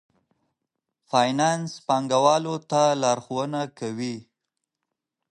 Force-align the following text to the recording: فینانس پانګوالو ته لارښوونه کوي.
فینانس 1.09 1.71
پانګوالو 1.87 2.55
ته 2.69 2.81
لارښوونه 3.01 3.61
کوي. 3.79 4.17